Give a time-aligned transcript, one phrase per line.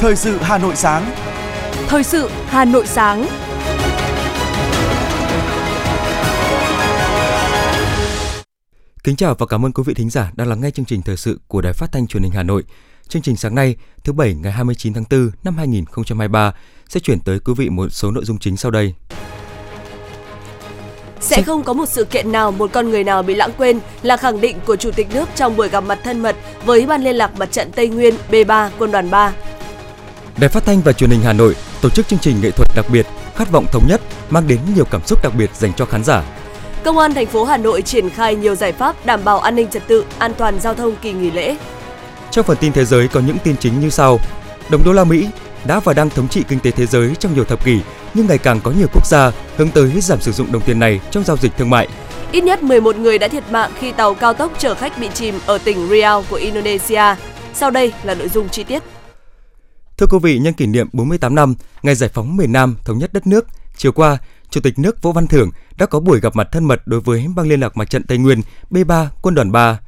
[0.00, 1.10] Thời sự Hà Nội sáng.
[1.88, 3.26] Thời sự Hà Nội sáng.
[9.04, 11.16] Kính chào và cảm ơn quý vị thính giả đang lắng nghe chương trình thời
[11.16, 12.64] sự của Đài Phát thanh Truyền hình Hà Nội.
[13.08, 16.54] Chương trình sáng nay, thứ bảy ngày 29 tháng 4 năm 2023
[16.88, 18.94] sẽ chuyển tới quý vị một số nội dung chính sau đây.
[21.20, 24.16] Sẽ không có một sự kiện nào, một con người nào bị lãng quên là
[24.16, 27.16] khẳng định của Chủ tịch nước trong buổi gặp mặt thân mật với Ban liên
[27.16, 29.32] lạc Mặt trận Tây Nguyên B3 Quân đoàn 3.
[30.40, 32.86] Đài Phát thanh và Truyền hình Hà Nội tổ chức chương trình nghệ thuật đặc
[32.92, 34.00] biệt Khát vọng thống nhất
[34.30, 36.22] mang đến nhiều cảm xúc đặc biệt dành cho khán giả.
[36.84, 39.68] Công an thành phố Hà Nội triển khai nhiều giải pháp đảm bảo an ninh
[39.68, 41.56] trật tự, an toàn giao thông kỳ nghỉ lễ.
[42.30, 44.18] Trong phần tin thế giới có những tin chính như sau.
[44.70, 45.28] Đồng đô la Mỹ
[45.64, 47.80] đã và đang thống trị kinh tế thế giới trong nhiều thập kỷ,
[48.14, 51.00] nhưng ngày càng có nhiều quốc gia hướng tới giảm sử dụng đồng tiền này
[51.10, 51.88] trong giao dịch thương mại.
[52.32, 55.34] Ít nhất 11 người đã thiệt mạng khi tàu cao tốc chở khách bị chìm
[55.46, 57.14] ở tỉnh Riau của Indonesia.
[57.54, 58.82] Sau đây là nội dung chi tiết.
[60.00, 63.12] Thưa quý vị, nhân kỷ niệm 48 năm ngày giải phóng miền Nam thống nhất
[63.12, 64.18] đất nước, chiều qua,
[64.50, 67.26] Chủ tịch nước Võ Văn Thưởng đã có buổi gặp mặt thân mật đối với
[67.36, 68.40] Ban Liên lạc Mặt trận Tây Nguyên
[68.70, 69.80] B3 Quân đoàn 3.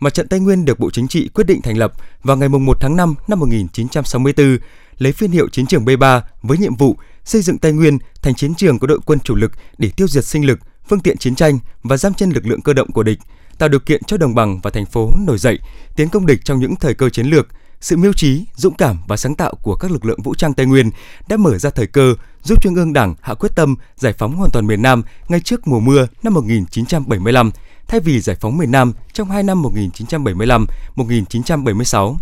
[0.00, 2.76] Mặt trận Tây Nguyên được Bộ Chính trị quyết định thành lập vào ngày 1
[2.80, 4.58] tháng 5 năm 1964,
[4.98, 8.54] lấy phiên hiệu chiến trường B3 với nhiệm vụ xây dựng Tây Nguyên thành chiến
[8.54, 11.58] trường có đội quân chủ lực để tiêu diệt sinh lực, phương tiện chiến tranh
[11.82, 13.18] và giam chân lực lượng cơ động của địch,
[13.58, 15.58] tạo điều kiện cho đồng bằng và thành phố nổi dậy,
[15.96, 17.48] tiến công địch trong những thời cơ chiến lược,
[17.80, 20.66] sự mưu trí, dũng cảm và sáng tạo của các lực lượng vũ trang Tây
[20.66, 20.90] Nguyên
[21.28, 24.50] đã mở ra thời cơ giúp Trung ương Đảng hạ quyết tâm giải phóng hoàn
[24.50, 27.50] toàn miền Nam ngay trước mùa mưa năm 1975,
[27.88, 32.16] thay vì giải phóng miền Nam trong hai năm 1975-1976.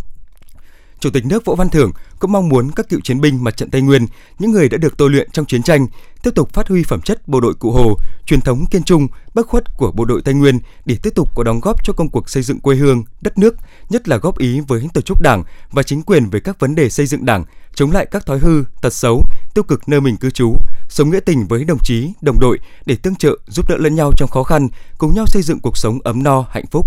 [1.01, 3.71] Chủ tịch nước Võ Văn Thưởng cũng mong muốn các cựu chiến binh mặt trận
[3.71, 4.07] Tây Nguyên,
[4.39, 5.87] những người đã được tôi luyện trong chiến tranh,
[6.23, 7.97] tiếp tục phát huy phẩm chất bộ đội cụ Hồ,
[8.27, 11.43] truyền thống kiên trung, bất khuất của bộ đội Tây Nguyên để tiếp tục có
[11.43, 13.57] đóng góp cho công cuộc xây dựng quê hương, đất nước,
[13.91, 16.91] nhất là góp ý với tổ chức Đảng và chính quyền về các vấn đề
[16.91, 19.23] xây dựng Đảng, chống lại các thói hư, tật xấu,
[19.55, 20.57] tiêu cực nơi mình cư trú,
[20.89, 24.13] sống nghĩa tình với đồng chí, đồng đội để tương trợ, giúp đỡ lẫn nhau
[24.17, 26.87] trong khó khăn, cùng nhau xây dựng cuộc sống ấm no, hạnh phúc.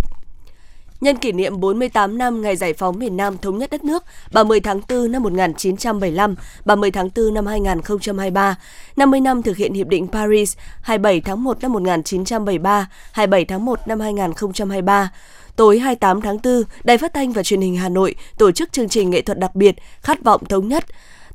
[1.02, 4.04] Nhân kỷ niệm 48 năm ngày giải phóng miền Nam thống nhất đất nước
[4.34, 6.36] 30 tháng 4 năm 1975,
[6.66, 8.56] 30 tháng 4 năm 2023,
[8.96, 13.80] 50 năm thực hiện Hiệp định Paris 27 tháng 1 năm 1973, 27 tháng 1
[13.88, 15.12] năm 2023.
[15.56, 18.90] Tối 28 tháng 4, Đài Phát thanh và Truyền hình Hà Nội tổ chức chương
[18.90, 20.86] trình nghệ thuật đặc biệt Khát vọng thống nhất.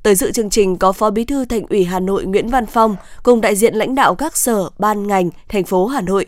[0.03, 2.97] Tới dự chương trình có Phó Bí thư Thành ủy Hà Nội Nguyễn Văn Phong
[3.22, 6.26] cùng đại diện lãnh đạo các sở, ban ngành, thành phố Hà Nội.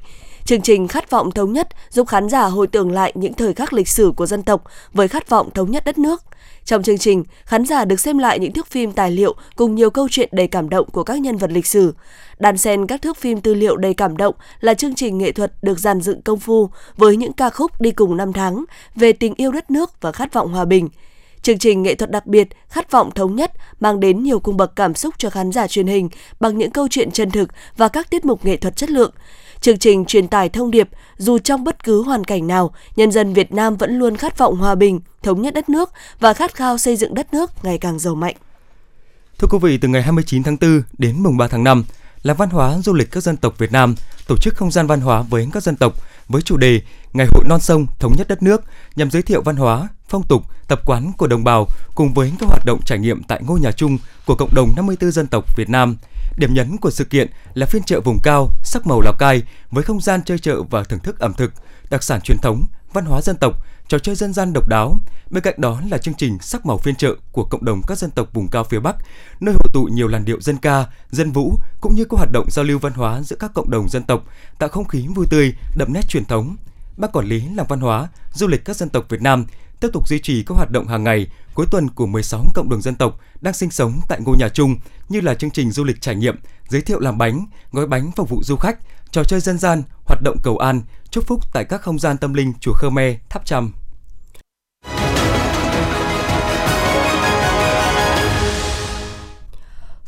[0.48, 3.72] Chương trình Khát vọng thống nhất giúp khán giả hồi tưởng lại những thời khắc
[3.72, 6.22] lịch sử của dân tộc với khát vọng thống nhất đất nước.
[6.64, 9.90] Trong chương trình, khán giả được xem lại những thước phim tài liệu cùng nhiều
[9.90, 11.94] câu chuyện đầy cảm động của các nhân vật lịch sử.
[12.38, 15.52] đàn xen các thước phim tư liệu đầy cảm động là chương trình nghệ thuật
[15.62, 19.34] được dàn dựng công phu với những ca khúc đi cùng năm tháng về tình
[19.36, 20.88] yêu đất nước và khát vọng hòa bình.
[21.42, 24.76] Chương trình nghệ thuật đặc biệt Khát vọng thống nhất mang đến nhiều cung bậc
[24.76, 26.08] cảm xúc cho khán giả truyền hình
[26.40, 29.12] bằng những câu chuyện chân thực và các tiết mục nghệ thuật chất lượng.
[29.60, 33.32] Chương trình truyền tải thông điệp dù trong bất cứ hoàn cảnh nào, nhân dân
[33.32, 36.78] Việt Nam vẫn luôn khát vọng hòa bình, thống nhất đất nước và khát khao
[36.78, 38.36] xây dựng đất nước ngày càng giàu mạnh.
[39.38, 41.84] Thưa quý vị, từ ngày 29 tháng 4 đến mùng 3 tháng 5
[42.22, 43.94] là văn hóa du lịch các dân tộc Việt Nam
[44.28, 45.94] tổ chức không gian văn hóa với các dân tộc
[46.28, 46.80] với chủ đề
[47.12, 48.64] Ngày hội non sông thống nhất đất nước
[48.96, 52.48] nhằm giới thiệu văn hóa, phong tục, tập quán của đồng bào cùng với các
[52.48, 55.68] hoạt động trải nghiệm tại ngôi nhà chung của cộng đồng 54 dân tộc Việt
[55.68, 55.96] Nam.
[56.36, 59.84] Điểm nhấn của sự kiện là phiên chợ vùng cao sắc màu Lào Cai với
[59.84, 61.52] không gian chơi chợ và thưởng thức ẩm thực,
[61.90, 64.96] đặc sản truyền thống, văn hóa dân tộc, trò chơi dân gian độc đáo.
[65.30, 68.10] Bên cạnh đó là chương trình sắc màu phiên chợ của cộng đồng các dân
[68.10, 68.96] tộc vùng cao phía Bắc,
[69.40, 72.46] nơi hội tụ nhiều làn điệu dân ca, dân vũ cũng như các hoạt động
[72.50, 74.24] giao lưu văn hóa giữa các cộng đồng dân tộc,
[74.58, 76.56] tạo không khí vui tươi, đậm nét truyền thống.
[76.96, 79.46] Ban quản lý làng văn hóa, du lịch các dân tộc Việt Nam
[79.80, 82.82] tiếp tục duy trì các hoạt động hàng ngày cuối tuần của 16 cộng đồng
[82.82, 84.76] dân tộc đang sinh sống tại ngôi nhà chung
[85.08, 86.36] như là chương trình du lịch trải nghiệm,
[86.68, 88.78] giới thiệu làm bánh, gói bánh phục vụ du khách,
[89.10, 92.34] trò chơi dân gian, hoạt động cầu an, chúc phúc tại các không gian tâm
[92.34, 93.72] linh chùa Khmer, Tháp Chăm.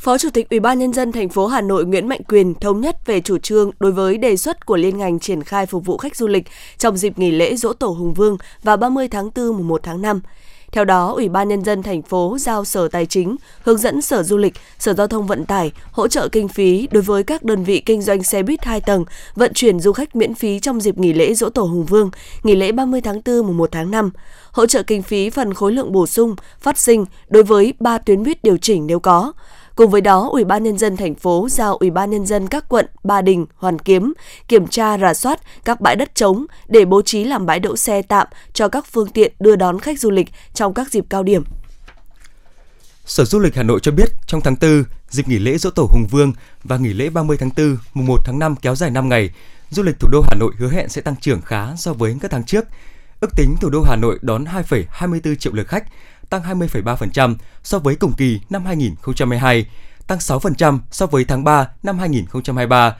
[0.00, 2.80] Phó Chủ tịch Ủy ban nhân dân thành phố Hà Nội Nguyễn Mạnh Quyền thống
[2.80, 5.96] nhất về chủ trương đối với đề xuất của liên ngành triển khai phục vụ
[5.96, 6.44] khách du lịch
[6.78, 10.02] trong dịp nghỉ lễ Dỗ Tổ Hùng Vương vào 30 tháng 4 mùng 1 tháng
[10.02, 10.20] 5.
[10.72, 14.22] Theo đó, Ủy ban nhân dân thành phố giao Sở Tài chính hướng dẫn Sở
[14.22, 17.64] Du lịch, Sở Giao thông Vận tải hỗ trợ kinh phí đối với các đơn
[17.64, 19.04] vị kinh doanh xe buýt 2 tầng
[19.34, 22.10] vận chuyển du khách miễn phí trong dịp nghỉ lễ Dỗ Tổ Hùng Vương,
[22.42, 24.10] nghỉ lễ 30 tháng 4 mùng 1 tháng 5.
[24.52, 28.22] Hỗ trợ kinh phí phần khối lượng bổ sung phát sinh đối với 3 tuyến
[28.22, 29.32] buýt điều chỉnh nếu có.
[29.80, 32.64] Cùng với đó, Ủy ban nhân dân thành phố giao Ủy ban nhân dân các
[32.68, 34.12] quận Ba Đình, Hoàn Kiếm
[34.48, 38.02] kiểm tra rà soát các bãi đất trống để bố trí làm bãi đỗ xe
[38.02, 41.44] tạm cho các phương tiện đưa đón khách du lịch trong các dịp cao điểm.
[43.04, 45.88] Sở Du lịch Hà Nội cho biết trong tháng 4, dịp nghỉ lễ Dỗ Tổ
[45.90, 46.32] Hùng Vương
[46.64, 49.30] và nghỉ lễ 30 tháng 4, mùng 1 tháng 5 kéo dài 5 ngày,
[49.70, 52.30] du lịch thủ đô Hà Nội hứa hẹn sẽ tăng trưởng khá so với các
[52.30, 52.64] tháng trước.
[53.20, 55.84] Ước tính thủ đô Hà Nội đón 2,24 triệu lượt khách,
[56.30, 59.66] tăng 20,3% so với cùng kỳ năm 2022,
[60.06, 62.96] tăng 6% so với tháng 3 năm 2023.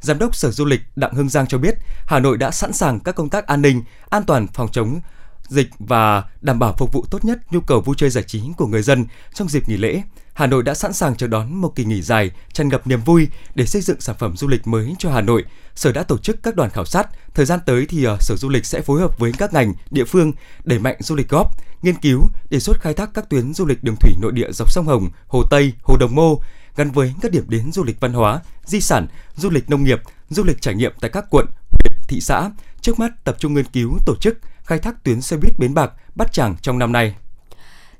[0.00, 1.74] Giám đốc Sở Du lịch Đặng Hưng Giang cho biết,
[2.06, 5.00] Hà Nội đã sẵn sàng các công tác an ninh, an toàn phòng chống
[5.48, 8.66] dịch và đảm bảo phục vụ tốt nhất nhu cầu vui chơi giải trí của
[8.66, 10.02] người dân trong dịp nghỉ lễ.
[10.36, 13.28] Hà Nội đã sẵn sàng chờ đón một kỳ nghỉ dài tràn ngập niềm vui
[13.54, 15.44] để xây dựng sản phẩm du lịch mới cho Hà Nội.
[15.74, 17.08] Sở đã tổ chức các đoàn khảo sát.
[17.34, 20.04] Thời gian tới thì ờ, Sở Du lịch sẽ phối hợp với các ngành, địa
[20.04, 20.32] phương
[20.64, 21.50] đẩy mạnh du lịch góp,
[21.82, 24.72] nghiên cứu, đề xuất khai thác các tuyến du lịch đường thủy nội địa dọc
[24.72, 26.40] sông Hồng, Hồ Tây, Hồ Đồng Mô
[26.76, 29.06] gắn với các điểm đến du lịch văn hóa, di sản,
[29.36, 32.50] du lịch nông nghiệp, du lịch trải nghiệm tại các quận, huyện, thị xã.
[32.80, 35.92] Trước mắt tập trung nghiên cứu tổ chức khai thác tuyến xe buýt Bến Bạc,
[36.14, 37.14] Bát Tràng trong năm nay.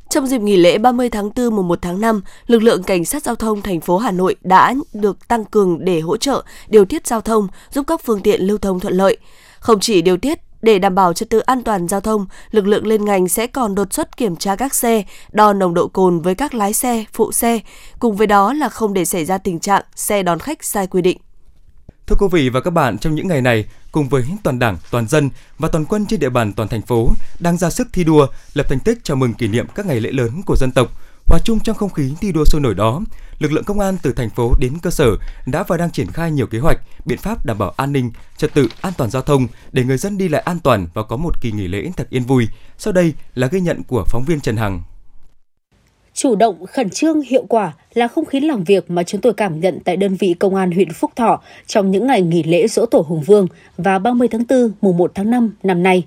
[0.08, 3.22] Trong dịp nghỉ lễ 30 tháng 4 mùng 1 tháng 5, lực lượng cảnh sát
[3.22, 7.06] giao thông thành phố Hà Nội đã được tăng cường để hỗ trợ điều tiết
[7.06, 9.16] giao thông, giúp các phương tiện lưu thông thuận lợi.
[9.60, 12.86] Không chỉ điều tiết để đảm bảo trật tự an toàn giao thông, lực lượng
[12.86, 16.34] lên ngành sẽ còn đột xuất kiểm tra các xe, đo nồng độ cồn với
[16.34, 17.60] các lái xe, phụ xe,
[17.98, 21.02] cùng với đó là không để xảy ra tình trạng xe đón khách sai quy
[21.02, 21.18] định.
[22.06, 25.08] Thưa quý vị và các bạn, trong những ngày này, cùng với toàn Đảng, toàn
[25.08, 28.26] dân và toàn quân trên địa bàn toàn thành phố đang ra sức thi đua,
[28.54, 30.88] lập thành tích chào mừng kỷ niệm các ngày lễ lớn của dân tộc.
[31.26, 33.00] Hòa chung trong không khí thi đua sôi nổi đó,
[33.38, 35.16] lực lượng công an từ thành phố đến cơ sở
[35.46, 38.54] đã và đang triển khai nhiều kế hoạch, biện pháp đảm bảo an ninh, trật
[38.54, 41.40] tự, an toàn giao thông để người dân đi lại an toàn và có một
[41.40, 42.48] kỳ nghỉ lễ thật yên vui.
[42.78, 44.82] Sau đây là ghi nhận của phóng viên Trần Hằng.
[46.16, 49.60] Chủ động, khẩn trương, hiệu quả là không khí làm việc mà chúng tôi cảm
[49.60, 52.86] nhận tại đơn vị công an huyện Phúc Thọ trong những ngày nghỉ lễ Dỗ
[52.86, 53.46] Tổ Hùng Vương
[53.78, 56.02] và 30 tháng 4, mùng 1 tháng 5 năm nay.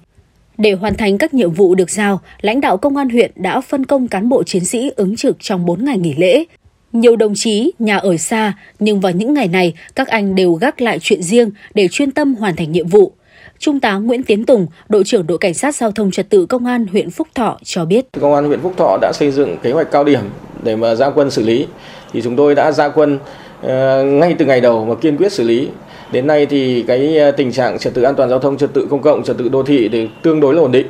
[0.58, 3.86] Để hoàn thành các nhiệm vụ được giao, lãnh đạo công an huyện đã phân
[3.86, 6.44] công cán bộ chiến sĩ ứng trực trong 4 ngày nghỉ lễ.
[6.94, 10.82] Nhiều đồng chí nhà ở xa, nhưng vào những ngày này, các anh đều gác
[10.82, 13.12] lại chuyện riêng để chuyên tâm hoàn thành nhiệm vụ.
[13.60, 16.66] Trung tá Nguyễn Tiến Tùng, đội trưởng đội cảnh sát giao thông trật tự công
[16.66, 18.06] an huyện Phúc Thọ cho biết.
[18.22, 20.22] Công an huyện Phúc Thọ đã xây dựng kế hoạch cao điểm
[20.64, 21.68] để mà ra quân xử lý.
[22.14, 23.20] Thì chúng tôi đã ra quân
[23.62, 25.70] ờ, ngay từ ngày đầu mà kiên quyết xử lý.
[26.12, 28.88] Đến nay thì cái ờ, tình trạng trật tự an toàn giao thông, trật tự
[28.90, 30.88] công cộng, trật tự đô thị thì tương đối là ổn định.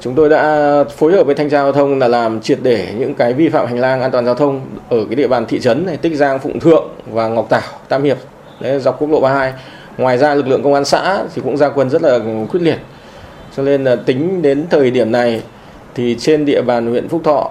[0.00, 3.14] Chúng tôi đã phối hợp với thanh tra giao thông là làm triệt để những
[3.14, 5.86] cái vi phạm hành lang an toàn giao thông ở cái địa bàn thị trấn
[5.86, 8.18] này, Tích Giang, Phụng Thượng và Ngọc Tảo, Tam Hiệp,
[8.60, 9.52] đấy, dọc quốc lộ 32
[9.98, 12.18] ngoài ra lực lượng công an xã thì cũng ra quân rất là
[12.50, 12.78] quyết liệt
[13.56, 15.42] cho nên là tính đến thời điểm này
[15.94, 17.50] thì trên địa bàn huyện Phúc Thọ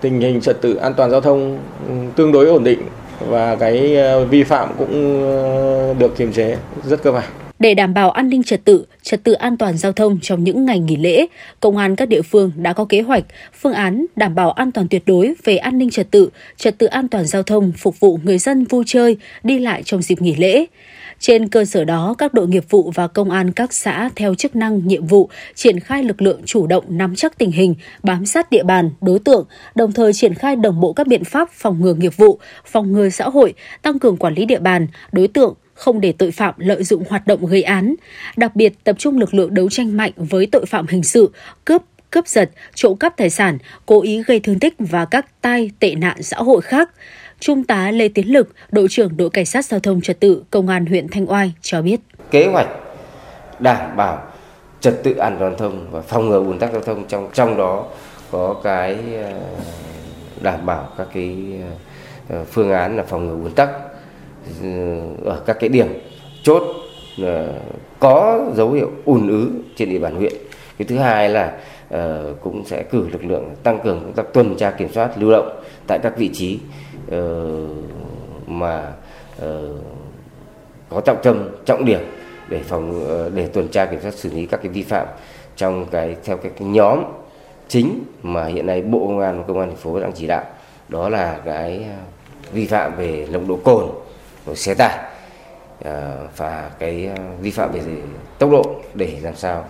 [0.00, 1.58] tình hình trật tự an toàn giao thông
[1.88, 2.80] ừ, tương đối ổn định
[3.28, 7.24] và cái ờ, vi phạm cũng ờ, được kiềm chế rất cơ bản.
[7.58, 10.64] Để đảm bảo an ninh trật tự, trật tự an toàn giao thông trong những
[10.64, 11.26] ngày nghỉ lễ,
[11.60, 13.24] công an các địa phương đã có kế hoạch,
[13.60, 16.86] phương án đảm bảo an toàn tuyệt đối về an ninh trật tự, trật tự
[16.86, 20.34] an toàn giao thông phục vụ người dân vui chơi, đi lại trong dịp nghỉ
[20.36, 20.66] lễ.
[21.20, 24.56] Trên cơ sở đó, các đội nghiệp vụ và công an các xã theo chức
[24.56, 28.50] năng, nhiệm vụ triển khai lực lượng chủ động nắm chắc tình hình, bám sát
[28.50, 31.94] địa bàn, đối tượng, đồng thời triển khai đồng bộ các biện pháp phòng ngừa
[31.94, 36.00] nghiệp vụ, phòng ngừa xã hội, tăng cường quản lý địa bàn, đối tượng, không
[36.00, 37.94] để tội phạm lợi dụng hoạt động gây án.
[38.36, 41.30] Đặc biệt tập trung lực lượng đấu tranh mạnh với tội phạm hình sự,
[41.64, 45.70] cướp, cướp giật, trộm cắp tài sản, cố ý gây thương tích và các tai
[45.78, 46.90] tệ nạn xã hội khác.
[47.40, 50.68] Trung tá Lê Tiến Lực, đội trưởng đội cảnh sát giao thông trật tự công
[50.68, 52.00] an huyện Thanh Oai cho biết.
[52.30, 52.68] Kế hoạch
[53.58, 54.22] đảm bảo
[54.80, 57.56] trật tự an toàn giao thông và phòng ngừa ùn tắc giao thông trong trong
[57.56, 57.86] đó
[58.30, 59.32] có cái ờ,
[60.40, 61.36] đảm bảo các cái
[62.28, 63.68] ờ, phương án là phòng ngừa ùn tắc
[64.62, 64.68] ừ,
[65.24, 65.86] ở các cái điểm
[66.42, 66.62] chốt
[67.22, 67.52] ờ,
[67.98, 70.32] có dấu hiệu ùn ứ trên địa bàn huyện.
[70.78, 71.52] Cái thứ hai là
[72.40, 75.62] cũng sẽ cử lực lượng tăng cường công tác tuần tra kiểm soát lưu động
[75.86, 76.58] tại các vị trí
[77.10, 77.46] Ờ,
[78.46, 78.92] mà
[79.38, 79.68] ờ,
[80.88, 82.00] có trọng tâm trọng điểm
[82.48, 85.06] để phòng ờ, để tuần tra kiểm soát xử lý các cái vi phạm
[85.56, 87.02] trong cái theo cái, cái nhóm
[87.68, 90.44] chính mà hiện nay bộ công an và công an thành phố đang chỉ đạo.
[90.88, 91.86] Đó là cái
[92.52, 93.86] vi phạm về nồng độ cồn
[94.46, 94.98] của xe tải
[96.36, 97.80] và cái vi phạm về
[98.38, 99.64] tốc độ để làm sao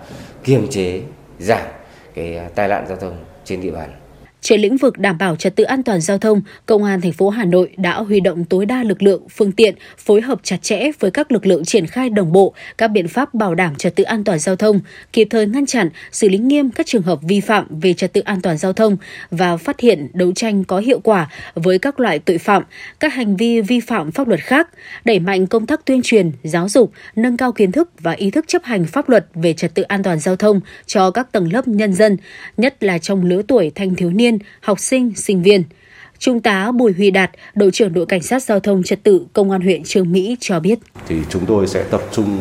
[0.44, 1.00] kiềm chế
[1.38, 1.66] giảm
[2.14, 3.99] cái tai nạn giao thông trên địa bàn
[4.40, 7.28] trên lĩnh vực đảm bảo trật tự an toàn giao thông, Công an thành phố
[7.28, 10.90] Hà Nội đã huy động tối đa lực lượng, phương tiện, phối hợp chặt chẽ
[11.00, 14.04] với các lực lượng triển khai đồng bộ các biện pháp bảo đảm trật tự
[14.04, 14.80] an toàn giao thông,
[15.12, 18.20] kịp thời ngăn chặn, xử lý nghiêm các trường hợp vi phạm về trật tự
[18.20, 18.96] an toàn giao thông
[19.30, 22.62] và phát hiện đấu tranh có hiệu quả với các loại tội phạm,
[23.00, 24.68] các hành vi vi phạm pháp luật khác,
[25.04, 28.44] đẩy mạnh công tác tuyên truyền, giáo dục, nâng cao kiến thức và ý thức
[28.48, 31.68] chấp hành pháp luật về trật tự an toàn giao thông cho các tầng lớp
[31.68, 32.16] nhân dân,
[32.56, 35.64] nhất là trong lứa tuổi thanh thiếu niên niên, học sinh, sinh viên–
[36.20, 39.50] Trung tá Bùi Huy Đạt, đội trưởng đội cảnh sát giao thông trật tự công
[39.50, 40.78] an huyện Trương Mỹ cho biết.
[41.08, 42.38] Thì chúng tôi sẽ tập trung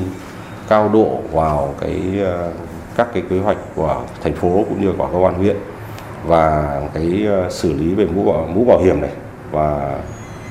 [0.69, 2.51] cao độ vào cái ờ,
[2.95, 5.55] các cái kế hoạch của thành phố cũng như của công an huyện
[6.25, 9.11] và cái ờ, xử lý về mũ bảo, mũ bảo hiểm này
[9.51, 9.99] và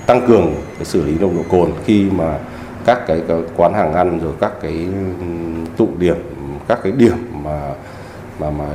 [0.06, 2.38] tăng cường cái xử lý nồng độ cồn khi mà
[2.84, 4.86] các cái, cái quán hàng ăn rồi các cái
[5.76, 6.16] tụ điểm
[6.68, 7.74] các cái điểm mà
[8.38, 8.66] mà mà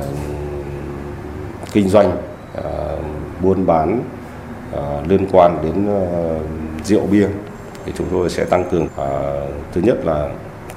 [1.72, 2.16] kinh doanh
[2.54, 2.96] Ờ,
[3.42, 4.02] buôn bán
[4.72, 6.38] ờ, liên quan đến ờ,
[6.84, 7.26] rượu bia
[7.86, 8.88] thì chúng tôi sẽ tăng cường.
[9.72, 10.28] Thứ nhất là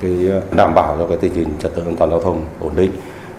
[0.01, 2.91] cái đảm bảo cho cái tình hình trật tự an toàn giao thông ổn định.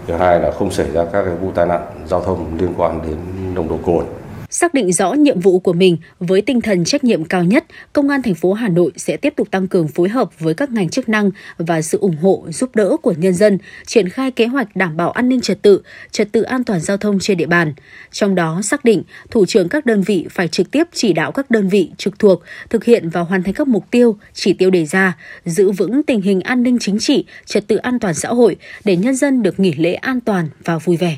[0.07, 3.01] Thứ hai là không xảy ra các cái vụ tai nạn giao thông liên quan
[3.01, 3.15] đến
[3.55, 4.05] nồng độ cồn.
[4.51, 8.09] Xác định rõ nhiệm vụ của mình với tinh thần trách nhiệm cao nhất, Công
[8.09, 10.89] an thành phố Hà Nội sẽ tiếp tục tăng cường phối hợp với các ngành
[10.89, 14.75] chức năng và sự ủng hộ giúp đỡ của nhân dân, triển khai kế hoạch
[14.75, 17.73] đảm bảo an ninh trật tự, trật tự an toàn giao thông trên địa bàn.
[18.11, 21.51] Trong đó xác định thủ trưởng các đơn vị phải trực tiếp chỉ đạo các
[21.51, 24.85] đơn vị trực thuộc thực hiện và hoàn thành các mục tiêu, chỉ tiêu đề
[24.85, 28.55] ra, giữ vững tình hình an ninh chính trị, trật tự an toàn xã hội
[28.85, 31.17] để nhân dân được nghỉ lễ an toàn và vui vẻ.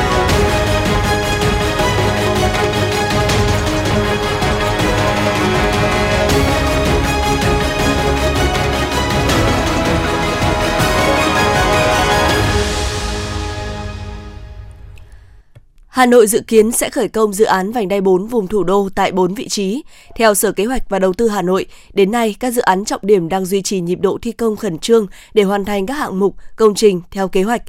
[16.01, 18.89] Hà Nội dự kiến sẽ khởi công dự án vành đai 4 vùng thủ đô
[18.95, 19.83] tại 4 vị trí.
[20.15, 22.99] Theo Sở Kế hoạch và Đầu tư Hà Nội, đến nay các dự án trọng
[23.03, 26.19] điểm đang duy trì nhịp độ thi công khẩn trương để hoàn thành các hạng
[26.19, 27.61] mục, công trình theo kế hoạch.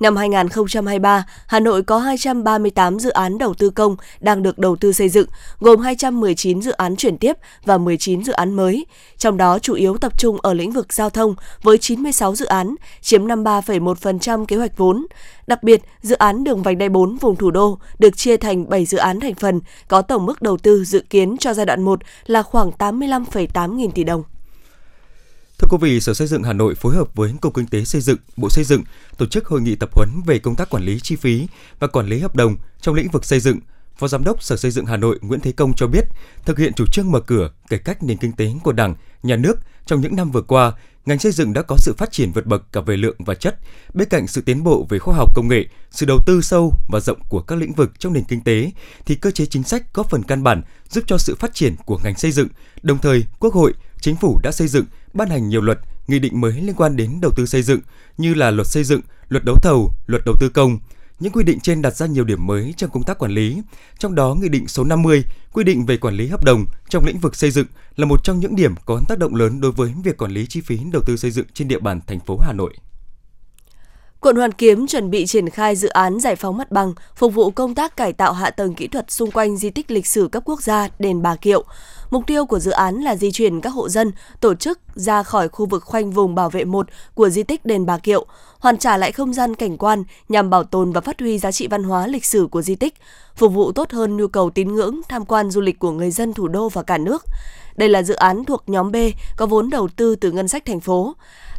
[0.00, 4.92] Năm 2023, Hà Nội có 238 dự án đầu tư công đang được đầu tư
[4.92, 5.26] xây dựng,
[5.60, 7.32] gồm 219 dự án chuyển tiếp
[7.64, 8.86] và 19 dự án mới.
[9.16, 12.74] Trong đó chủ yếu tập trung ở lĩnh vực giao thông với 96 dự án,
[13.00, 15.06] chiếm 53,1% kế hoạch vốn.
[15.46, 18.84] Đặc biệt, dự án đường vành đai 4 vùng thủ đô được chia thành 7
[18.84, 22.00] dự án thành phần, có tổng mức đầu tư dự kiến cho giai đoạn 1
[22.26, 24.22] là khoảng 85,8 nghìn tỷ đồng.
[25.70, 28.00] Thưa quý vị, Sở Xây dựng Hà Nội phối hợp với Cục Kinh tế Xây
[28.00, 28.82] dựng, Bộ Xây dựng
[29.18, 31.46] tổ chức hội nghị tập huấn về công tác quản lý chi phí
[31.78, 33.58] và quản lý hợp đồng trong lĩnh vực xây dựng.
[33.98, 36.04] Phó Giám đốc Sở Xây dựng Hà Nội Nguyễn Thế Công cho biết,
[36.44, 39.54] thực hiện chủ trương mở cửa, cải cách nền kinh tế của Đảng, Nhà nước
[39.86, 40.72] trong những năm vừa qua,
[41.06, 43.58] ngành xây dựng đã có sự phát triển vượt bậc cả về lượng và chất.
[43.94, 47.00] Bên cạnh sự tiến bộ về khoa học công nghệ, sự đầu tư sâu và
[47.00, 48.70] rộng của các lĩnh vực trong nền kinh tế,
[49.06, 52.00] thì cơ chế chính sách có phần căn bản giúp cho sự phát triển của
[52.04, 52.48] ngành xây dựng.
[52.82, 54.84] Đồng thời, Quốc hội, Chính phủ đã xây dựng,
[55.18, 57.80] ban hành nhiều luật, nghị định mới liên quan đến đầu tư xây dựng
[58.18, 60.78] như là luật xây dựng, luật đấu thầu, luật đầu tư công.
[61.20, 63.62] Những quy định trên đặt ra nhiều điểm mới trong công tác quản lý,
[63.98, 67.18] trong đó Nghị định số 50 quy định về quản lý hợp đồng trong lĩnh
[67.18, 70.16] vực xây dựng là một trong những điểm có tác động lớn đối với việc
[70.16, 72.74] quản lý chi phí đầu tư xây dựng trên địa bàn thành phố Hà Nội.
[74.20, 77.50] Quận Hoàn Kiếm chuẩn bị triển khai dự án giải phóng mặt bằng phục vụ
[77.50, 80.42] công tác cải tạo hạ tầng kỹ thuật xung quanh di tích lịch sử cấp
[80.46, 81.64] quốc gia đền Bà Kiệu.
[82.10, 85.48] Mục tiêu của dự án là di chuyển các hộ dân, tổ chức ra khỏi
[85.48, 88.26] khu vực khoanh vùng bảo vệ 1 của di tích đền Bà Kiệu,
[88.58, 91.66] hoàn trả lại không gian cảnh quan nhằm bảo tồn và phát huy giá trị
[91.66, 92.94] văn hóa lịch sử của di tích,
[93.36, 96.34] phục vụ tốt hơn nhu cầu tín ngưỡng, tham quan du lịch của người dân
[96.34, 97.24] thủ đô và cả nước.
[97.76, 98.96] Đây là dự án thuộc nhóm B
[99.36, 101.14] có vốn đầu tư từ ngân sách thành phố.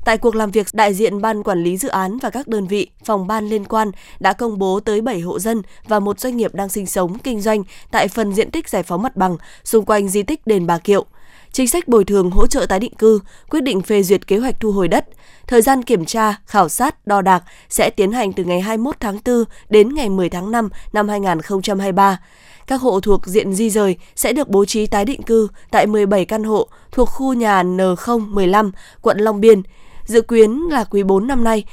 [0.05, 2.89] Tại cuộc làm việc, đại diện Ban Quản lý Dự án và các đơn vị,
[3.03, 6.55] phòng ban liên quan đã công bố tới 7 hộ dân và một doanh nghiệp
[6.55, 10.09] đang sinh sống, kinh doanh tại phần diện tích giải phóng mặt bằng xung quanh
[10.09, 11.05] di tích đền Bà Kiệu.
[11.51, 14.59] Chính sách bồi thường hỗ trợ tái định cư, quyết định phê duyệt kế hoạch
[14.59, 15.05] thu hồi đất.
[15.47, 19.19] Thời gian kiểm tra, khảo sát, đo đạc sẽ tiến hành từ ngày 21 tháng
[19.25, 22.19] 4 đến ngày 10 tháng 5 năm 2023
[22.69, 26.25] các hộ thuộc diện di rời sẽ được bố trí tái định cư tại 17
[26.25, 28.71] căn hộ thuộc khu nhà N015,
[29.01, 29.61] quận Long Biên.
[30.05, 31.63] Dự kiến là quý 4 năm nay,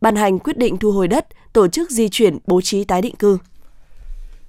[0.00, 3.16] ban hành quyết định thu hồi đất, tổ chức di chuyển bố trí tái định
[3.16, 3.38] cư.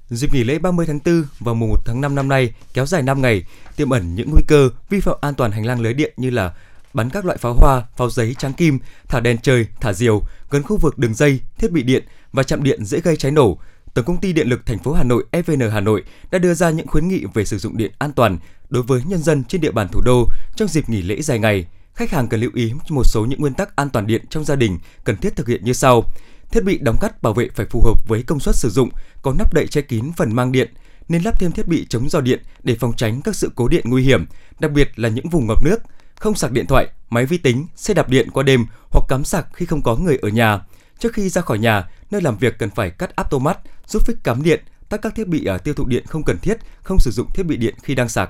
[0.10, 3.02] Dịp nghỉ lễ 30 tháng 4 và mùng 1 tháng 5 năm nay kéo dài
[3.02, 3.44] 5 ngày,
[3.76, 6.54] tiềm ẩn những nguy cơ vi phạm an toàn hành lang lưới điện như là
[6.94, 10.64] bắn các loại pháo hoa, pháo giấy trắng kim, thả đèn trời, thả diều gần
[10.64, 13.58] khu vực đường dây, thiết bị điện và chạm điện dễ gây cháy nổ.
[13.94, 16.70] Tổng công ty Điện lực thành phố Hà Nội EVN Hà Nội đã đưa ra
[16.70, 18.38] những khuyến nghị về sử dụng điện an toàn
[18.70, 21.66] đối với nhân dân trên địa bàn thủ đô trong dịp nghỉ lễ dài ngày
[21.94, 24.56] khách hàng cần lưu ý một số những nguyên tắc an toàn điện trong gia
[24.56, 26.04] đình cần thiết thực hiện như sau.
[26.52, 28.90] Thiết bị đóng cắt bảo vệ phải phù hợp với công suất sử dụng,
[29.22, 30.74] có nắp đậy che kín phần mang điện,
[31.10, 33.84] nên lắp thêm thiết bị chống giò điện để phòng tránh các sự cố điện
[33.88, 34.26] nguy hiểm,
[34.60, 35.78] đặc biệt là những vùng ngập nước,
[36.16, 39.48] không sạc điện thoại, máy vi tính, xe đạp điện qua đêm hoặc cắm sạc
[39.54, 40.62] khi không có người ở nhà.
[41.00, 44.04] Trước khi ra khỏi nhà, nơi làm việc cần phải cắt áp tô mắt, giúp
[44.06, 47.00] phích cắm điện, tắt các thiết bị ở tiêu thụ điện không cần thiết, không
[47.00, 48.30] sử dụng thiết bị điện khi đang sạc.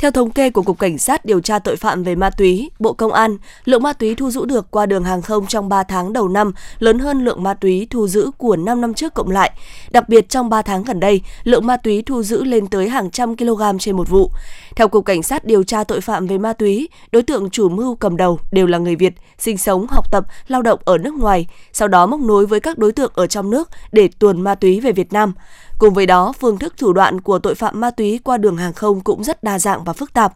[0.00, 2.92] Theo thống kê của Cục Cảnh sát điều tra tội phạm về ma túy, Bộ
[2.92, 6.12] Công an, lượng ma túy thu giữ được qua đường hàng không trong 3 tháng
[6.12, 9.52] đầu năm lớn hơn lượng ma túy thu giữ của 5 năm trước cộng lại.
[9.90, 13.10] Đặc biệt trong 3 tháng gần đây, lượng ma túy thu giữ lên tới hàng
[13.10, 14.30] trăm kg trên một vụ.
[14.76, 17.94] Theo Cục Cảnh sát điều tra tội phạm về ma túy, đối tượng chủ mưu
[17.94, 21.46] cầm đầu đều là người Việt, sinh sống, học tập, lao động ở nước ngoài,
[21.72, 24.80] sau đó móc nối với các đối tượng ở trong nước để tuồn ma túy
[24.80, 25.34] về Việt Nam.
[25.80, 28.72] Cùng với đó, phương thức thủ đoạn của tội phạm ma túy qua đường hàng
[28.72, 30.32] không cũng rất đa dạng và phức tạp.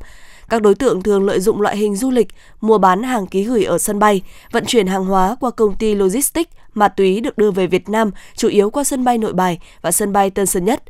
[0.48, 2.28] Các đối tượng thường lợi dụng loại hình du lịch,
[2.60, 4.22] mua bán hàng ký gửi ở sân bay,
[4.52, 8.10] vận chuyển hàng hóa qua công ty logistics, ma túy được đưa về Việt Nam
[8.36, 10.82] chủ yếu qua sân bay Nội Bài và sân bay Tân Sơn Nhất.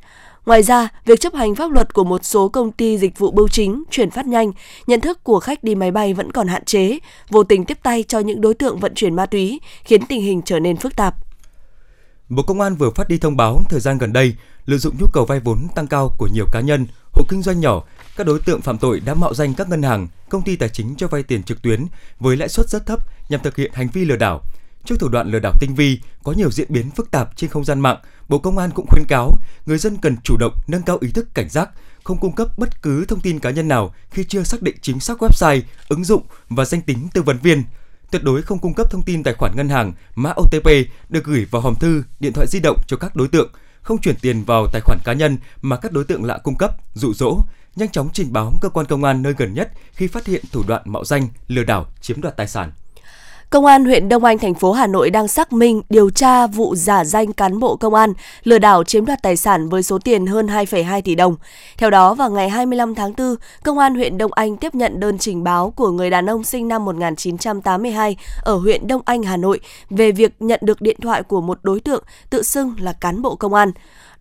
[0.46, 3.48] Ngoài ra, việc chấp hành pháp luật của một số công ty dịch vụ bưu
[3.48, 4.52] chính, chuyển phát nhanh,
[4.86, 6.98] nhận thức của khách đi máy bay vẫn còn hạn chế,
[7.30, 10.42] vô tình tiếp tay cho những đối tượng vận chuyển ma túy, khiến tình hình
[10.44, 11.14] trở nên phức tạp.
[12.28, 14.34] Bộ Công an vừa phát đi thông báo thời gian gần đây,
[14.66, 17.60] lợi dụng nhu cầu vay vốn tăng cao của nhiều cá nhân, hộ kinh doanh
[17.60, 17.82] nhỏ,
[18.16, 20.94] các đối tượng phạm tội đã mạo danh các ngân hàng, công ty tài chính
[20.96, 21.86] cho vay tiền trực tuyến
[22.20, 24.42] với lãi suất rất thấp nhằm thực hiện hành vi lừa đảo.
[24.84, 27.64] Trước thủ đoạn lừa đảo tinh vi, có nhiều diễn biến phức tạp trên không
[27.64, 29.32] gian mạng, Bộ Công an cũng khuyến cáo
[29.66, 31.70] người dân cần chủ động nâng cao ý thức cảnh giác,
[32.04, 35.00] không cung cấp bất cứ thông tin cá nhân nào khi chưa xác định chính
[35.00, 37.62] xác website, ứng dụng và danh tính tư vấn viên.
[38.14, 40.68] Tuyệt đối không cung cấp thông tin tài khoản ngân hàng, mã OTP
[41.08, 43.50] được gửi vào hòm thư, điện thoại di động cho các đối tượng,
[43.82, 46.76] không chuyển tiền vào tài khoản cá nhân mà các đối tượng lạ cung cấp,
[46.94, 47.38] dụ dỗ,
[47.76, 50.62] nhanh chóng trình báo cơ quan công an nơi gần nhất khi phát hiện thủ
[50.68, 52.72] đoạn mạo danh, lừa đảo, chiếm đoạt tài sản.
[53.54, 56.74] Công an huyện Đông Anh, thành phố Hà Nội đang xác minh điều tra vụ
[56.74, 60.26] giả danh cán bộ công an lừa đảo chiếm đoạt tài sản với số tiền
[60.26, 61.36] hơn 2,2 tỷ đồng.
[61.78, 65.18] Theo đó, vào ngày 25 tháng 4, Công an huyện Đông Anh tiếp nhận đơn
[65.18, 69.60] trình báo của người đàn ông sinh năm 1982 ở huyện Đông Anh, Hà Nội
[69.90, 73.36] về việc nhận được điện thoại của một đối tượng tự xưng là cán bộ
[73.36, 73.72] công an.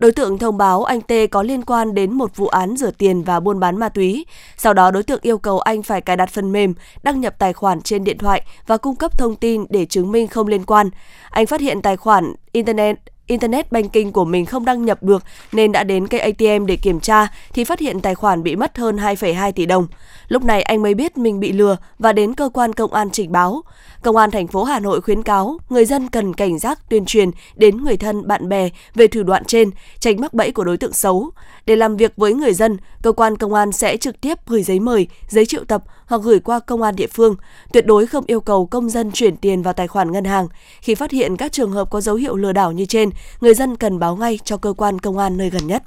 [0.04, 3.24] Đối tượng thông báo anh T có liên quan đến một vụ án rửa tiền
[3.24, 4.26] và buôn bán ma túy.
[4.58, 7.54] Sau đó đối tượng yêu cầu anh phải cài đặt phần mềm, đăng nhập tài
[7.54, 10.90] khoản trên điện thoại và cung cấp thông tin để chứng minh không liên quan.
[11.30, 15.72] Anh phát hiện tài khoản Internet Internet banking của mình không đăng nhập được nên
[15.72, 18.98] đã đến cây ATM để kiểm tra thì phát hiện tài khoản bị mất hơn
[18.98, 19.88] 2,2 tỷ đồng.
[20.28, 23.32] Lúc này anh mới biết mình bị lừa và đến cơ quan công an trình
[23.32, 23.62] báo.
[24.04, 27.32] Công an thành phố Hà Nội khuyến cáo người dân cần cảnh giác tuyên truyền
[27.56, 30.94] đến người thân, bạn bè về thủ đoạn trên, tránh mắc bẫy của đối tượng
[30.94, 31.32] xấu.
[31.66, 34.80] Để làm việc với người dân, cơ quan công an sẽ trực tiếp gửi giấy
[34.80, 37.36] mời, giấy triệu tập hoặc gửi qua công an địa phương.
[37.74, 40.48] Tuyệt đối không yêu cầu công dân chuyển tiền vào tài khoản ngân hàng.
[40.82, 43.10] Khi phát hiện các trường hợp có dấu hiệu lừa đảo như trên,
[43.42, 45.84] người dân cần báo ngay cho cơ quan công an nơi gần nhất.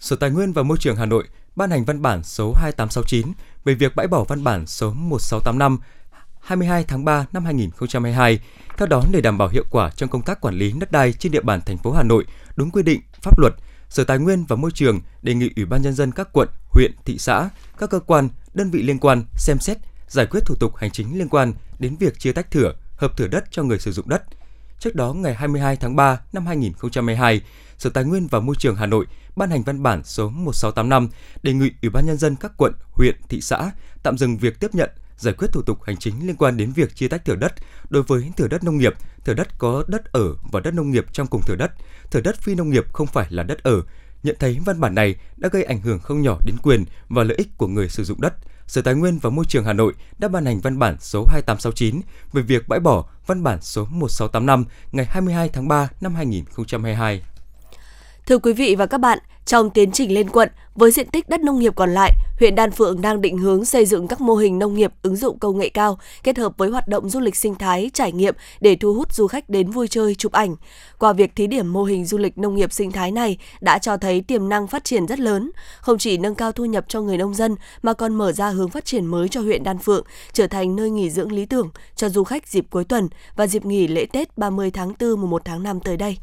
[0.00, 1.24] Sở Tài nguyên và Môi trường Hà Nội
[1.56, 3.32] ban hành văn bản số 2869
[3.64, 5.78] về việc bãi bỏ văn bản số 1685
[6.40, 8.40] 22 tháng 3 năm 2022.
[8.76, 11.32] Theo đó, để đảm bảo hiệu quả trong công tác quản lý đất đai trên
[11.32, 12.24] địa bàn thành phố Hà Nội
[12.56, 13.54] đúng quy định pháp luật,
[13.88, 16.92] Sở Tài nguyên và Môi trường đề nghị Ủy ban nhân dân các quận, huyện,
[17.04, 19.78] thị xã, các cơ quan, đơn vị liên quan xem xét
[20.08, 23.26] giải quyết thủ tục hành chính liên quan đến việc chia tách thửa, hợp thửa
[23.26, 24.22] đất cho người sử dụng đất.
[24.78, 27.40] Trước đó, ngày 22 tháng 3 năm 2022,
[27.78, 29.06] Sở Tài nguyên và Môi trường Hà Nội
[29.36, 31.08] ban hành văn bản số 1685
[31.42, 33.70] đề nghị Ủy ban nhân dân các quận, huyện, thị xã
[34.02, 36.94] tạm dừng việc tiếp nhận, giải quyết thủ tục hành chính liên quan đến việc
[36.94, 37.52] chia tách thửa đất
[37.90, 41.06] đối với thửa đất nông nghiệp, thửa đất có đất ở và đất nông nghiệp
[41.12, 41.70] trong cùng thửa đất,
[42.10, 43.82] thửa đất phi nông nghiệp không phải là đất ở.
[44.22, 47.36] Nhận thấy văn bản này đã gây ảnh hưởng không nhỏ đến quyền và lợi
[47.36, 48.34] ích của người sử dụng đất,
[48.66, 52.00] Sở Tài nguyên và Môi trường Hà Nội đã ban hành văn bản số 2869
[52.32, 57.22] về việc bãi bỏ văn bản số 1685 ngày 22 tháng 3 năm 2022.
[58.30, 61.40] Thưa quý vị và các bạn, trong tiến trình lên quận, với diện tích đất
[61.40, 64.58] nông nghiệp còn lại, huyện Đan Phượng đang định hướng xây dựng các mô hình
[64.58, 67.54] nông nghiệp ứng dụng công nghệ cao kết hợp với hoạt động du lịch sinh
[67.54, 70.56] thái, trải nghiệm để thu hút du khách đến vui chơi, chụp ảnh.
[70.98, 73.96] Qua việc thí điểm mô hình du lịch nông nghiệp sinh thái này đã cho
[73.96, 77.16] thấy tiềm năng phát triển rất lớn, không chỉ nâng cao thu nhập cho người
[77.16, 80.46] nông dân mà còn mở ra hướng phát triển mới cho huyện Đan Phượng, trở
[80.46, 83.88] thành nơi nghỉ dưỡng lý tưởng cho du khách dịp cuối tuần và dịp nghỉ
[83.88, 86.16] lễ Tết 30 tháng 4 mùng 1 tháng 5 tới đây.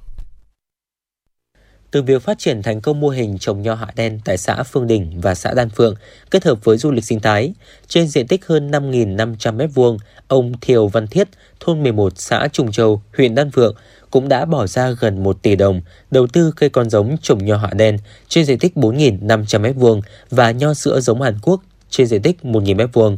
[1.92, 4.88] Từ việc phát triển thành công mô hình trồng nho hạ đen tại xã Phương
[4.88, 5.96] Đình và xã Đan Phượng
[6.32, 7.54] kết hợp với du lịch sinh thái,
[7.88, 9.98] trên diện tích hơn 5.500 m2,
[10.28, 11.28] ông Thiều Văn Thiết,
[11.60, 13.76] thôn 11 xã Trùng Châu, huyện Đan Phượng
[14.12, 17.58] cũng đã bỏ ra gần 1 tỷ đồng đầu tư cây con giống trồng nho
[17.58, 17.98] hạ đen
[18.28, 22.76] trên diện tích 4.500 m2 và nho sữa giống Hàn Quốc trên diện tích 1.000
[22.76, 23.16] m2.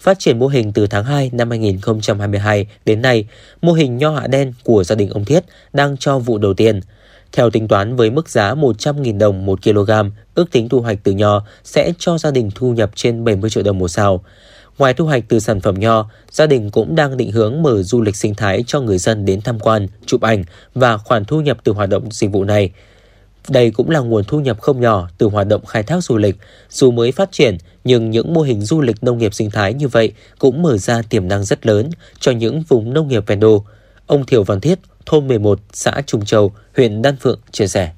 [0.00, 3.26] Phát triển mô hình từ tháng 2 năm 2022 đến nay,
[3.62, 6.80] mô hình nho hạ đen của gia đình ông Thiết đang cho vụ đầu tiên–
[7.34, 9.90] theo tính toán với mức giá 100.000 đồng 1 kg,
[10.34, 13.62] ước tính thu hoạch từ nho sẽ cho gia đình thu nhập trên 70 triệu
[13.62, 14.24] đồng một sao.
[14.78, 18.00] Ngoài thu hoạch từ sản phẩm nho, gia đình cũng đang định hướng mở du
[18.00, 20.44] lịch sinh thái cho người dân đến tham quan, chụp ảnh
[20.74, 22.70] và khoản thu nhập từ hoạt động dịch vụ này.
[23.48, 26.36] Đây cũng là nguồn thu nhập không nhỏ từ hoạt động khai thác du lịch.
[26.70, 29.88] Dù mới phát triển, nhưng những mô hình du lịch nông nghiệp sinh thái như
[29.88, 33.64] vậy cũng mở ra tiềm năng rất lớn cho những vùng nông nghiệp ven đô.
[34.06, 37.90] Ông Thiều Văn Thiết, thôn 11, xã Trung Châu, huyện Đan Phượng chia sẻ.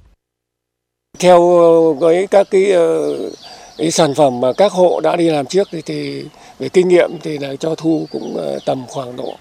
[1.19, 3.17] Theo ờ, với các cái, ờ,
[3.79, 6.25] cái sản phẩm mà các hộ đã đi làm trước thì, thì
[6.59, 9.35] về kinh nghiệm thì là cho thu cũng ờ, tầm khoảng độ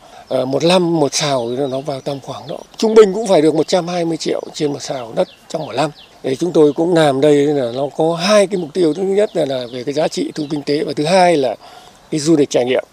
[0.45, 3.56] một năm một xào thì nó vào tầm khoảng độ trung bình cũng phải được
[3.56, 5.91] 120 triệu trên một xào đất trong một năm.
[6.23, 8.93] Để chúng tôi cũng làm đây là nó có hai cái mục tiêu.
[8.93, 11.56] Thứ nhất là, là về cái giá trị thu kinh tế và thứ hai là
[12.12, 12.84] cái du lịch trải nghiệm.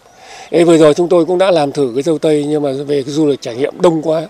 [0.50, 3.02] Ê, vừa rồi chúng tôi cũng đã làm thử cái dâu tây nhưng mà về
[3.02, 4.28] cái du lịch trải nghiệm đông quá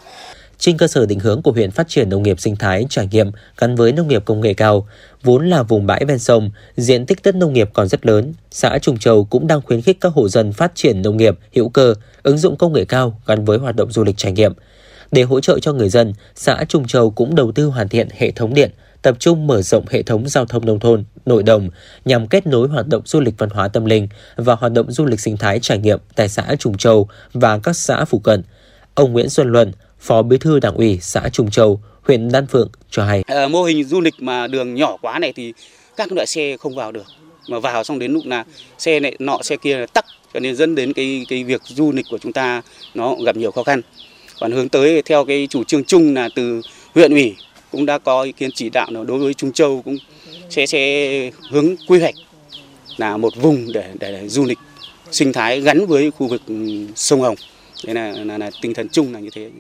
[0.62, 3.31] trên cơ sở định hướng của huyện phát triển nông nghiệp sinh thái trải nghiệm
[3.59, 4.87] gắn với nông nghiệp công nghệ cao,
[5.22, 8.35] vốn là vùng bãi ven sông, diện tích đất nông nghiệp còn rất lớn.
[8.51, 11.68] Xã Trùng Châu cũng đang khuyến khích các hộ dân phát triển nông nghiệp hữu
[11.68, 14.53] cơ, ứng dụng công nghệ cao gắn với hoạt động du lịch trải nghiệm.
[15.12, 18.31] Để hỗ trợ cho người dân, xã Trùng Châu cũng đầu tư hoàn thiện hệ
[18.31, 18.70] thống điện,
[19.03, 21.68] tập trung mở rộng hệ thống giao thông nông thôn, nội đồng
[22.05, 25.05] nhằm kết nối hoạt động du lịch văn hóa tâm linh và hoạt động du
[25.05, 28.42] lịch sinh thái trải nghiệm tại xã Trùng Châu và các xã phụ cận.
[28.94, 32.70] Ông Nguyễn Xuân Luân, Phó Bí thư Đảng ủy xã Trung Châu, huyện Đan Phượng
[32.90, 33.22] cho hay.
[33.26, 35.52] À, mô hình du lịch mà đường nhỏ quá này thì
[35.96, 37.04] các loại xe không vào được.
[37.48, 38.44] Mà vào xong đến lúc là
[38.78, 41.92] xe này nọ xe kia là tắc cho nên dẫn đến cái cái việc du
[41.92, 42.62] lịch của chúng ta
[42.94, 43.80] nó gặp nhiều khó khăn.
[44.40, 46.62] Còn hướng tới theo cái chủ trương chung là từ
[46.94, 47.36] huyện ủy
[47.70, 49.98] cũng đã có ý kiến chỉ đạo là đối với Trung Châu cũng
[50.50, 52.14] sẽ sẽ hướng quy hoạch
[52.96, 54.58] là một vùng để để du lịch
[55.10, 56.42] sinh thái gắn với khu vực
[56.94, 57.36] sông Hồng.
[57.84, 59.50] Đây là, là, là tinh thần chung là như thế.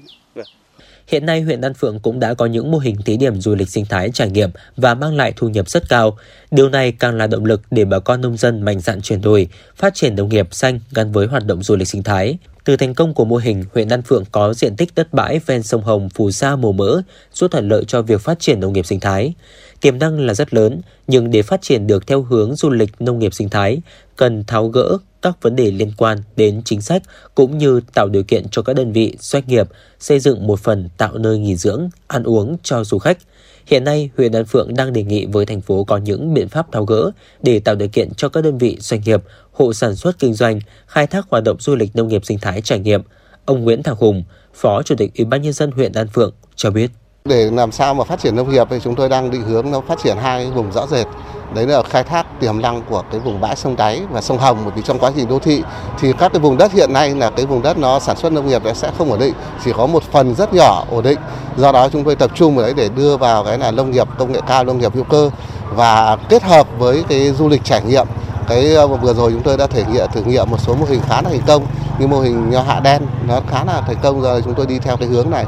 [1.12, 3.68] Hiện nay huyện Đan Phượng cũng đã có những mô hình thí điểm du lịch
[3.68, 6.16] sinh thái trải nghiệm và mang lại thu nhập rất cao.
[6.50, 9.48] Điều này càng là động lực để bà con nông dân mạnh dạn chuyển đổi,
[9.76, 12.38] phát triển nông nghiệp xanh gắn với hoạt động du lịch sinh thái.
[12.64, 15.62] Từ thành công của mô hình, huyện Đan Phượng có diện tích đất bãi ven
[15.62, 18.86] sông Hồng phù sa màu mỡ, giúp thuận lợi cho việc phát triển nông nghiệp
[18.86, 19.34] sinh thái.
[19.82, 23.18] Tiềm năng là rất lớn, nhưng để phát triển được theo hướng du lịch nông
[23.18, 23.80] nghiệp sinh thái,
[24.16, 27.02] cần tháo gỡ các vấn đề liên quan đến chính sách
[27.34, 29.68] cũng như tạo điều kiện cho các đơn vị doanh nghiệp
[29.98, 33.18] xây dựng một phần tạo nơi nghỉ dưỡng, ăn uống cho du khách.
[33.66, 36.72] Hiện nay, huyện Đan Phượng đang đề nghị với thành phố có những biện pháp
[36.72, 37.10] tháo gỡ
[37.42, 40.60] để tạo điều kiện cho các đơn vị doanh nghiệp, hộ sản xuất kinh doanh
[40.86, 43.02] khai thác hoạt động du lịch nông nghiệp sinh thái trải nghiệm.
[43.44, 46.70] Ông Nguyễn Thảo Hùng, Phó Chủ tịch Ủy ban nhân dân huyện Đan Phượng cho
[46.70, 46.90] biết.
[47.24, 49.80] Để làm sao mà phát triển nông nghiệp thì chúng tôi đang định hướng nó
[49.80, 51.06] phát triển hai vùng rõ rệt.
[51.54, 54.58] Đấy là khai thác tiềm năng của cái vùng bãi sông đáy và sông Hồng,
[54.64, 55.62] bởi vì trong quá trình đô thị
[56.00, 58.48] thì các cái vùng đất hiện nay là cái vùng đất nó sản xuất nông
[58.48, 61.18] nghiệp nó sẽ không ổn định, chỉ có một phần rất nhỏ ổn định.
[61.56, 64.08] Do đó chúng tôi tập trung vào đấy để đưa vào cái là nông nghiệp
[64.18, 65.30] công nghệ cao, nông nghiệp hữu cơ
[65.70, 68.06] và kết hợp với cái du lịch trải nghiệm.
[68.48, 71.00] Cái ờ, vừa rồi chúng tôi đã thể nghiệm, thử nghiệm một số mô hình
[71.08, 71.66] khá là thành công,
[71.98, 74.78] như mô hình nho hạ đen, nó khá là thành công rồi chúng tôi đi
[74.78, 75.44] theo cái hướng này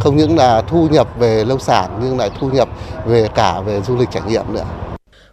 [0.00, 2.68] không những là thu nhập về nông sản nhưng lại thu nhập
[3.06, 4.64] về cả về du lịch trải nghiệm nữa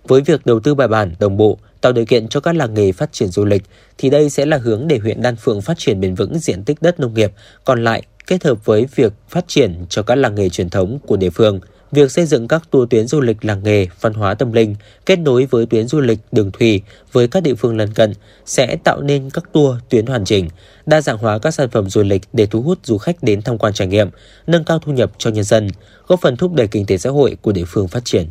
[0.10, 2.92] với việc đầu tư bài bản, đồng bộ, tạo điều kiện cho các làng nghề
[2.92, 3.64] phát triển du lịch,
[3.98, 6.78] thì đây sẽ là hướng để huyện Đan Phượng phát triển bền vững diện tích
[6.82, 7.32] đất nông nghiệp,
[7.66, 11.18] còn lại kết hợp với việc phát triển cho các làng nghề truyền thống của
[11.18, 11.60] địa phương.
[11.92, 14.76] Việc xây dựng các tour tuyến du lịch làng nghề, văn hóa tâm linh
[15.06, 18.14] kết nối với tuyến du lịch đường thủy với các địa phương lân cận
[18.46, 20.50] sẽ tạo nên các tour tuyến hoàn chỉnh,
[20.86, 23.58] đa dạng hóa các sản phẩm du lịch để thu hút du khách đến tham
[23.58, 24.10] quan trải nghiệm,
[24.48, 25.68] nâng cao thu nhập cho nhân dân,
[26.08, 28.30] góp phần thúc đẩy kinh tế xã hội của địa phương phát triển.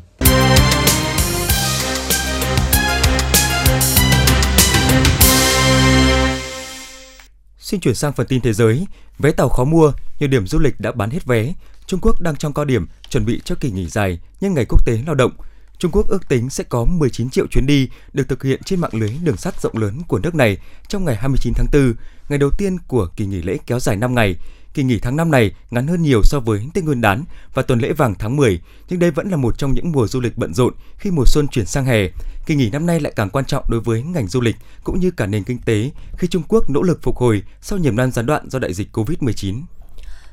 [7.58, 8.86] Xin chuyển sang phần tin thế giới.
[9.18, 11.52] Vé tàu khó mua, nhiều điểm du lịch đã bán hết vé.
[11.88, 14.86] Trung Quốc đang trong cao điểm chuẩn bị cho kỳ nghỉ dài nhân ngày quốc
[14.86, 15.32] tế lao động.
[15.78, 18.94] Trung Quốc ước tính sẽ có 19 triệu chuyến đi được thực hiện trên mạng
[18.94, 21.94] lưới đường sắt rộng lớn của nước này trong ngày 29 tháng 4,
[22.28, 24.36] ngày đầu tiên của kỳ nghỉ lễ kéo dài 5 ngày.
[24.74, 27.24] Kỳ nghỉ tháng 5 này ngắn hơn nhiều so với Tết Nguyên đán
[27.54, 30.20] và tuần lễ vàng tháng 10, nhưng đây vẫn là một trong những mùa du
[30.20, 32.08] lịch bận rộn khi mùa xuân chuyển sang hè.
[32.46, 35.10] Kỳ nghỉ năm nay lại càng quan trọng đối với ngành du lịch cũng như
[35.10, 38.26] cả nền kinh tế khi Trung Quốc nỗ lực phục hồi sau nhiều năm gián
[38.26, 39.62] đoạn do đại dịch Covid-19.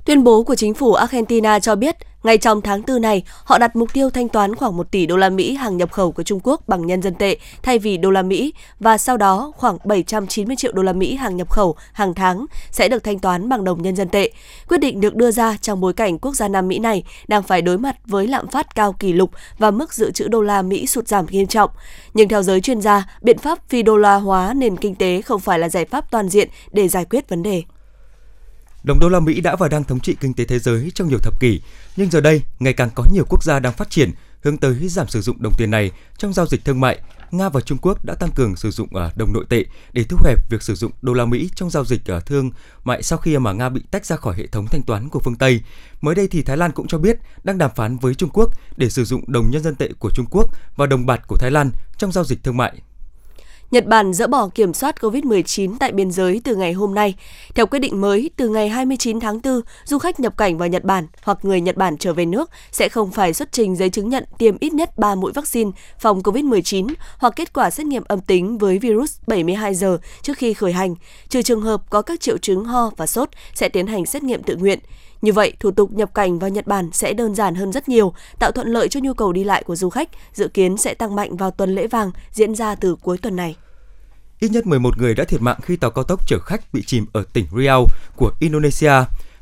[0.05, 3.75] Tuyên bố của chính phủ Argentina cho biết, ngay trong tháng 4 này, họ đặt
[3.75, 6.39] mục tiêu thanh toán khoảng 1 tỷ đô la Mỹ hàng nhập khẩu của Trung
[6.43, 10.55] Quốc bằng nhân dân tệ thay vì đô la Mỹ và sau đó khoảng 790
[10.55, 13.81] triệu đô la Mỹ hàng nhập khẩu hàng tháng sẽ được thanh toán bằng đồng
[13.81, 14.31] nhân dân tệ.
[14.67, 17.61] Quyết định được đưa ra trong bối cảnh quốc gia Nam Mỹ này đang phải
[17.61, 20.87] đối mặt với lạm phát cao kỷ lục và mức dự trữ đô la Mỹ
[20.87, 21.69] sụt giảm nghiêm trọng.
[22.13, 25.39] Nhưng theo giới chuyên gia, biện pháp phi đô la hóa nền kinh tế không
[25.39, 27.63] phải là giải pháp toàn diện để giải quyết vấn đề.
[28.85, 31.19] Đồng đô la Mỹ đã và đang thống trị kinh tế thế giới trong nhiều
[31.19, 31.61] thập kỷ,
[31.95, 34.11] nhưng giờ đây ngày càng có nhiều quốc gia đang phát triển
[34.45, 36.99] Hướng tới giảm sử dụng đồng tiền này trong giao dịch thương mại,
[37.31, 40.17] Nga và Trung Quốc đã tăng cường sử dụng à, đồng nội tệ để thu
[40.23, 42.51] hẹp việc sử dụng đô la Mỹ trong giao dịch à, thương
[42.83, 45.35] mại sau khi mà Nga bị tách ra khỏi hệ thống thanh toán của phương
[45.35, 45.61] Tây.
[46.01, 48.89] Mới đây thì Thái Lan cũng cho biết đang đàm phán với Trung Quốc để
[48.89, 51.71] sử dụng đồng nhân dân tệ của Trung Quốc và đồng bạc của Thái Lan
[51.97, 52.73] trong giao dịch thương mại.
[53.75, 57.15] Nhật Bản dỡ bỏ kiểm soát COVID-19 tại biên giới từ ngày hôm nay.
[57.55, 60.83] Theo quyết định mới, từ ngày 29 tháng 4, du khách nhập cảnh vào Nhật
[60.83, 64.09] Bản hoặc người Nhật Bản trở về nước sẽ không phải xuất trình giấy chứng
[64.09, 68.21] nhận tiêm ít nhất 3 mũi vaccine phòng COVID-19 hoặc kết quả xét nghiệm âm
[68.21, 70.95] tính với virus 72 giờ trước khi khởi hành,
[71.29, 74.43] trừ trường hợp có các triệu chứng ho và sốt sẽ tiến hành xét nghiệm
[74.43, 74.79] tự nguyện.
[75.21, 78.13] Như vậy, thủ tục nhập cảnh vào Nhật Bản sẽ đơn giản hơn rất nhiều,
[78.39, 81.15] tạo thuận lợi cho nhu cầu đi lại của du khách, dự kiến sẽ tăng
[81.15, 83.55] mạnh vào tuần lễ vàng diễn ra từ cuối tuần này.
[84.39, 87.05] Ít nhất 11 người đã thiệt mạng khi tàu cao tốc chở khách bị chìm
[87.13, 88.93] ở tỉnh Riau của Indonesia.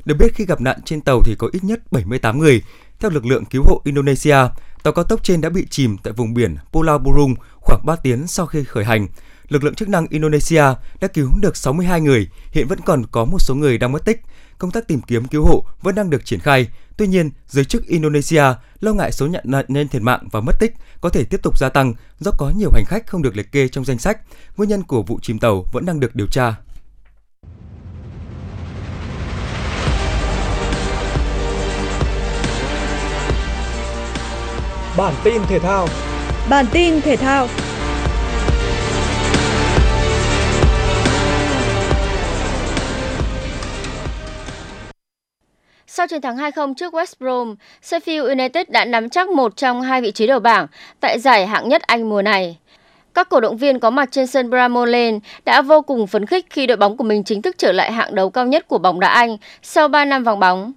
[0.04, 2.62] Được biết khi gặp nạn trên tàu thì có ít nhất 78 người.
[3.00, 4.36] Theo lực lượng cứu hộ Indonesia,
[4.82, 8.26] tàu cao tốc trên đã bị chìm tại vùng biển Pulau Burung khoảng 3 tiếng
[8.26, 9.08] sau khi khởi hành.
[9.48, 10.64] Lực lượng chức năng Indonesia
[11.00, 14.22] đã cứu được 62 người, hiện vẫn còn có một số người đang mất tích
[14.58, 16.68] công tác tìm kiếm cứu hộ vẫn đang được triển khai.
[16.96, 18.44] Tuy nhiên, giới chức Indonesia
[18.80, 21.68] lo ngại số nạn nhân thiệt mạng và mất tích có thể tiếp tục gia
[21.68, 24.20] tăng do có nhiều hành khách không được liệt kê trong danh sách.
[24.56, 26.54] Nguyên nhân của vụ chìm tàu vẫn đang được điều tra.
[34.96, 35.88] Bản tin thể thao
[36.48, 37.48] Bản tin thể thao
[45.96, 50.00] Sau chiến thắng 2-0 trước West Brom, Sheffield United đã nắm chắc một trong hai
[50.00, 50.66] vị trí đầu bảng
[51.00, 52.58] tại giải hạng nhất Anh mùa này.
[53.14, 56.46] Các cổ động viên có mặt trên sân Bramall Lane đã vô cùng phấn khích
[56.50, 59.00] khi đội bóng của mình chính thức trở lại hạng đấu cao nhất của bóng
[59.00, 60.72] đá Anh sau 3 năm vắng bóng.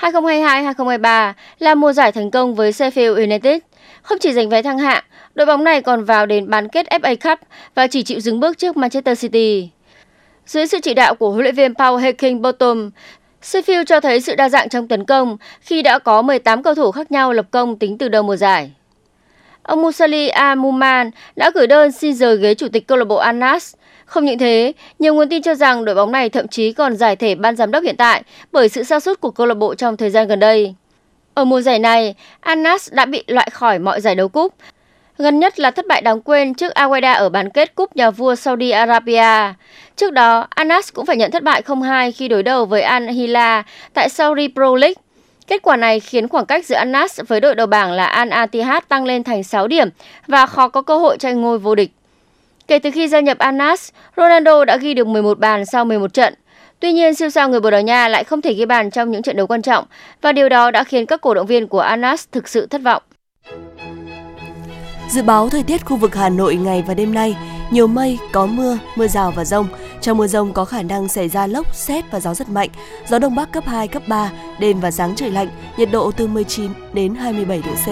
[0.00, 3.58] 2022-2023 là mùa giải thành công với Sheffield United.
[4.02, 5.04] Không chỉ giành vé thăng hạng,
[5.34, 7.38] đội bóng này còn vào đến bán kết FA Cup
[7.74, 9.70] và chỉ chịu dừng bước trước Manchester City.
[10.46, 12.90] Dưới sự chỉ đạo của huấn luyện viên Paul Heckingbottom,
[13.42, 16.90] Sheffield cho thấy sự đa dạng trong tấn công khi đã có 18 cầu thủ
[16.92, 18.70] khác nhau lập công tính từ đầu mùa giải.
[19.62, 23.74] Ông Musali Amuman đã gửi đơn xin rời ghế chủ tịch câu lạc bộ Anas.
[24.04, 27.16] Không những thế, nhiều nguồn tin cho rằng đội bóng này thậm chí còn giải
[27.16, 28.22] thể ban giám đốc hiện tại
[28.52, 30.74] bởi sự sa sút của câu lạc bộ trong thời gian gần đây.
[31.34, 34.54] Ở mùa giải này, Anas đã bị loại khỏi mọi giải đấu cúp.
[35.20, 38.34] Gần nhất là thất bại đáng quên trước Al ở bán kết cúp nhà vua
[38.34, 39.54] Saudi Arabia.
[39.96, 43.60] Trước đó, Anas cũng phải nhận thất bại 0-2 khi đối đầu với Al Hilal
[43.94, 44.94] tại Saudi Pro League.
[45.46, 48.82] Kết quả này khiến khoảng cách giữa Anas với đội đầu bảng là Al Attihad
[48.88, 49.88] tăng lên thành 6 điểm
[50.26, 51.90] và khó có cơ hội tranh ngôi vô địch.
[52.66, 56.34] Kể từ khi gia nhập Anas, Ronaldo đã ghi được 11 bàn sau 11 trận.
[56.80, 59.22] Tuy nhiên, siêu sao người Bồ Đào Nha lại không thể ghi bàn trong những
[59.22, 59.84] trận đấu quan trọng
[60.22, 63.02] và điều đó đã khiến các cổ động viên của Anas thực sự thất vọng.
[65.10, 67.36] Dự báo thời tiết khu vực Hà Nội ngày và đêm nay,
[67.72, 69.68] nhiều mây, có mưa, mưa rào và rông.
[70.00, 72.70] Trong mưa rông có khả năng xảy ra lốc, xét và gió rất mạnh.
[73.08, 76.26] Gió đông bắc cấp 2, cấp 3, đêm và sáng trời lạnh, nhiệt độ từ
[76.26, 77.86] 19 đến 27 độ C.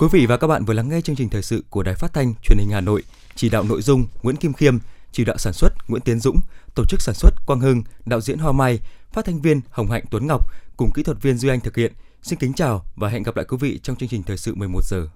[0.00, 2.12] Quý vị và các bạn vừa lắng nghe chương trình thời sự của Đài Phát
[2.12, 3.02] thanh Truyền hình Hà Nội,
[3.34, 4.78] chỉ đạo nội dung Nguyễn Kim Khiêm,
[5.12, 6.40] chỉ đạo sản xuất Nguyễn Tiến Dũng,
[6.74, 8.78] tổ chức sản xuất Quang Hưng, đạo diễn Hoa Mai,
[9.12, 11.92] phát thanh viên Hồng Hạnh Tuấn Ngọc cùng kỹ thuật viên Duy Anh thực hiện.
[12.22, 14.80] Xin kính chào và hẹn gặp lại quý vị trong chương trình thời sự 11
[14.84, 15.06] giờ.